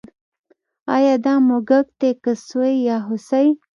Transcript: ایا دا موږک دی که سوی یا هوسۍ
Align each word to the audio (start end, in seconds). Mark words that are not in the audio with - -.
ایا 0.95 1.15
دا 1.25 1.33
موږک 1.47 1.87
دی 1.99 2.11
که 2.23 2.31
سوی 2.47 2.73
یا 2.87 2.97
هوسۍ 3.07 3.47